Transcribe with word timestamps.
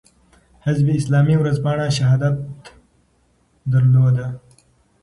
حزب 0.65 0.87
اسلامي 0.99 1.35
ورځپاڼه 1.39 1.85
"شهادت" 1.97 2.35
درلوده. 3.71 4.27